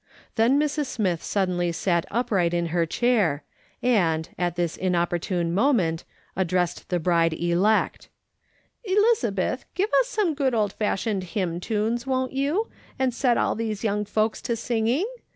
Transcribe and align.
Tlien 0.35 0.57
Mrs. 0.59 0.87
Smith 0.87 1.21
suddenly 1.21 1.71
sat 1.71 2.07
upright 2.09 2.55
in 2.55 2.65
her 2.73 2.87
chair, 2.87 3.43
and, 3.83 4.29
at 4.35 4.55
this 4.55 4.75
inop 4.75 5.11
portune 5.11 5.51
moment, 5.51 6.05
addressed 6.35 6.89
the 6.89 6.97
bride 6.99 7.33
elect:" 7.35 8.09
Elizabeth, 8.83 9.63
give 9.75 9.91
us 10.01 10.07
some 10.07 10.33
good 10.33 10.55
old 10.55 10.73
fashioned 10.73 11.25
hymn 11.35 11.59
tunes, 11.59 12.07
won't 12.07 12.33
you, 12.33 12.67
and 12.97 13.13
set 13.13 13.37
all 13.37 13.53
these 13.53 13.83
young 13.83 14.03
folks 14.03 14.41
to 14.41 14.55
singing 14.55 15.05